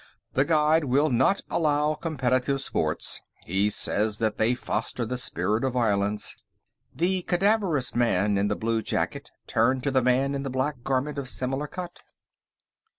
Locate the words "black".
10.49-10.83